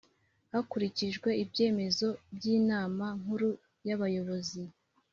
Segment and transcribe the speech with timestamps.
[0.53, 3.49] Hakurikijwe ibyemezo by inama nkuru
[3.87, 4.61] ya bayobozi